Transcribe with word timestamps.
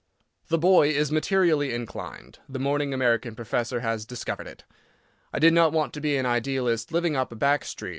The 0.47 0.57
boy 0.57 0.89
is 0.89 1.11
materially 1.11 1.71
inclined—the 1.75 2.57
mourning 2.57 2.91
American 2.91 3.35
professor 3.35 3.81
has 3.81 4.03
discovered 4.03 4.47
it. 4.47 4.63
I 5.31 5.37
did 5.37 5.53
not 5.53 5.73
want 5.73 5.93
to 5.93 6.01
be 6.01 6.17
an 6.17 6.25
idealist 6.25 6.91
living 6.91 7.15
up 7.15 7.31
a 7.31 7.35
back 7.35 7.63
street. 7.63 7.89